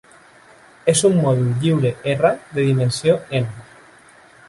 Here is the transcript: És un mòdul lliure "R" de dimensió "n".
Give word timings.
És 0.93 1.03
un 1.09 1.19
mòdul 1.27 1.53
lliure 1.65 1.93
"R" 2.15 2.33
de 2.57 2.67
dimensió 2.71 3.19
"n". 3.45 3.51